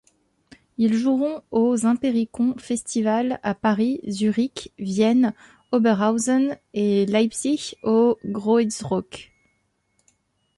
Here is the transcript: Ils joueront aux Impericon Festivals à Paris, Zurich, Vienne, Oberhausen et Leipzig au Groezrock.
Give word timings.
Ils 0.79 0.95
joueront 0.95 1.43
aux 1.51 1.85
Impericon 1.85 2.57
Festivals 2.57 3.39
à 3.43 3.53
Paris, 3.53 3.99
Zurich, 4.09 4.73
Vienne, 4.79 5.31
Oberhausen 5.71 6.57
et 6.73 7.05
Leipzig 7.05 7.75
au 7.83 8.17
Groezrock. 8.25 9.31